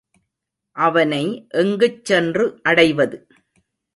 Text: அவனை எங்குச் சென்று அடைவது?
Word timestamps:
அவனை 0.75 1.47
எங்குச் 1.49 2.05
சென்று 2.05 2.45
அடைவது? 2.63 3.27